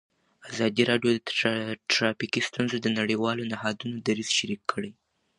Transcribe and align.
ازادي 0.51 0.83
راډیو 0.91 1.09
د 1.13 1.19
ټرافیکي 1.91 2.41
ستونزې 2.49 2.77
د 2.81 2.87
نړیوالو 2.99 3.47
نهادونو 3.51 3.95
دریځ 4.07 4.29
شریک 4.37 4.61
کړی. 4.71 4.91